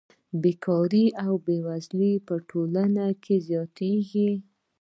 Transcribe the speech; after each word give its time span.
بېکاري 0.41 1.05
او 1.23 1.33
بېوزلي 1.45 2.13
په 2.27 2.35
ټولنه 2.49 3.05
کې 3.23 3.35
زیاتېږي 3.47 4.29